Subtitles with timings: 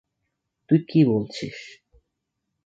[0.69, 1.57] তুই কি বলছিস?